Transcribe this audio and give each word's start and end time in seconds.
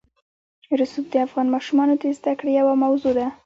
رسوب 0.79 1.05
د 1.11 1.15
افغان 1.25 1.47
ماشومانو 1.55 1.93
د 2.01 2.03
زده 2.17 2.33
کړې 2.39 2.51
یوه 2.59 2.73
موضوع 2.83 3.13
ده. 3.19 3.27